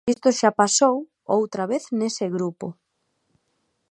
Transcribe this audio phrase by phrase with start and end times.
[0.13, 0.95] Isto xa pasou
[1.37, 2.67] outra vez nese grupo.